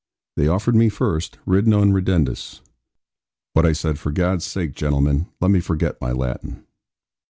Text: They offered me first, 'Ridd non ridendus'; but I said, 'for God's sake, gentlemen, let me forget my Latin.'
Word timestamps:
They 0.35 0.47
offered 0.47 0.73
me 0.75 0.89
first, 0.89 1.37
'Ridd 1.45 1.67
non 1.67 1.91
ridendus'; 1.91 2.61
but 3.53 3.67
I 3.67 3.73
said, 3.73 3.99
'for 3.99 4.11
God's 4.11 4.45
sake, 4.47 4.73
gentlemen, 4.73 5.27
let 5.39 5.51
me 5.51 5.59
forget 5.59 6.01
my 6.01 6.11
Latin.' 6.11 6.65